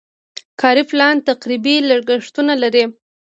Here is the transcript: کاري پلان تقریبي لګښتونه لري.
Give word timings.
کاري 0.61 0.83
پلان 0.89 1.15
تقریبي 1.29 1.75
لګښتونه 1.89 2.53
لري. 2.63 2.83